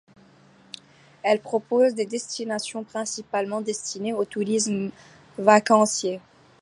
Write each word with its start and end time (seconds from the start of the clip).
Elle 1.21 1.39
propose 1.41 1.93
des 1.93 2.07
destinations 2.07 2.83
principalement 2.83 3.61
destinées 3.61 4.13
au 4.13 4.25
tourisme 4.25 4.89
vacancier. 5.37 6.19